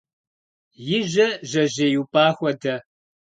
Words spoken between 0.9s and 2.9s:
И жьэ жьэжьей упӏа хуэдэ.